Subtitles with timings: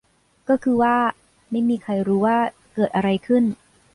[0.49, 0.97] ก็คือว่า
[1.51, 2.37] ไม่มีใครรู้ว่า
[2.73, 3.43] เกิดอะไรขึ้น